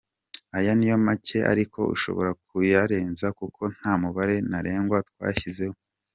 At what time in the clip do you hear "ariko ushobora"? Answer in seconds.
1.51-2.31